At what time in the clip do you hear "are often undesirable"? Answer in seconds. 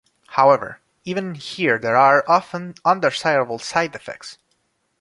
1.95-3.59